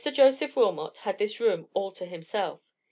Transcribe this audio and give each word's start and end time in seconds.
Joseph 0.11 0.55
Wilmot 0.55 0.97
had 1.03 1.19
this 1.19 1.39
room 1.39 1.69
all 1.75 1.91
to 1.91 2.07
himself. 2.07 2.61